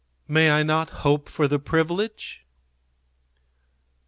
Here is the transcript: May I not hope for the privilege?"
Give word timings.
May 0.27 0.49
I 0.49 0.63
not 0.63 0.89
hope 1.05 1.29
for 1.29 1.47
the 1.47 1.59
privilege?" 1.59 2.43